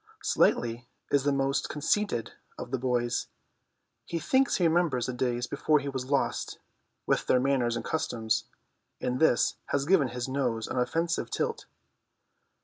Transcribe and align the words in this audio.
Slightly 0.23 0.87
is 1.11 1.25
the 1.25 1.31
most 1.31 1.69
conceited 1.69 2.31
of 2.57 2.71
the 2.71 2.79
boys. 2.79 3.27
He 4.03 4.17
thinks 4.17 4.55
he 4.55 4.67
remembers 4.67 5.05
the 5.05 5.13
days 5.13 5.45
before 5.45 5.77
he 5.77 5.89
was 5.89 6.09
lost, 6.09 6.57
with 7.05 7.27
their 7.27 7.39
manners 7.39 7.75
and 7.75 7.85
customs, 7.85 8.45
and 8.99 9.19
this 9.19 9.57
has 9.67 9.85
given 9.85 10.07
his 10.07 10.27
nose 10.27 10.67
an 10.67 10.79
offensive 10.79 11.29
tilt. 11.29 11.67